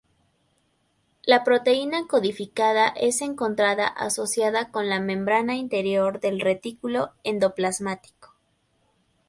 La 1.21 1.43
proteína 1.43 2.07
codificada 2.07 2.87
es 2.87 3.21
encontrada 3.21 3.85
asociada 3.85 4.71
con 4.71 4.89
la 4.89 4.99
membrana 4.99 5.53
interior 5.53 6.19
del 6.19 6.39
retículo 6.39 7.11
endoplasmático. 7.23 8.33